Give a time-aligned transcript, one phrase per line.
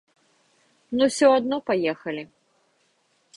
[1.01, 2.23] Ну ўсё адно паехалі.